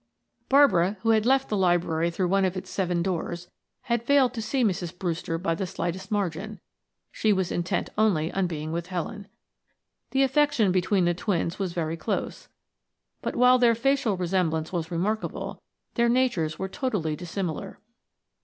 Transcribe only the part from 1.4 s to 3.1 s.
the library through one of its seven